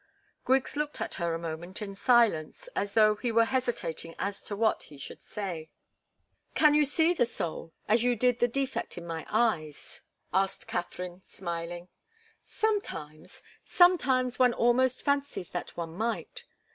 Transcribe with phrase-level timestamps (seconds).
[0.43, 4.55] Griggs looked at her a moment in silence, as though he were hesitating as to
[4.55, 5.69] what he should say.
[6.55, 10.01] "Can you see the soul, as you did the defect in my eyes?"
[10.33, 11.87] asked Katharine, smiling.
[12.43, 16.45] "Sometimes sometimes one almost fancies that one might."